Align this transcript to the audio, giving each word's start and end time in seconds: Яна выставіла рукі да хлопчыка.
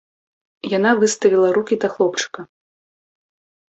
Яна 0.77 0.93
выставіла 1.03 1.47
рукі 1.59 1.75
да 1.85 1.93
хлопчыка. 1.93 2.49